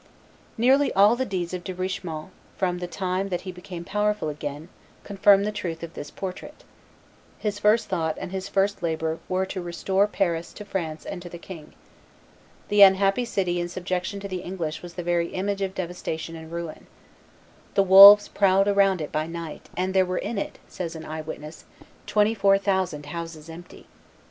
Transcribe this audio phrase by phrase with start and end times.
[0.57, 4.67] Nearly all the deeds of Richemont, from the time that he became powerful again,
[5.03, 6.63] confirm the truth of this portrait.
[7.37, 11.29] His first thought and his first labor were to restore Paris to France and to
[11.29, 11.73] the king.
[12.69, 16.51] The unhappy city in subjection to the English was the very image of devastation and
[16.51, 16.87] ruin.
[17.75, 21.21] "The wolves prowled about it by night, and there were in it," says an eye
[21.21, 21.65] witness,
[22.07, 23.85] "twenty four thousand houses empty."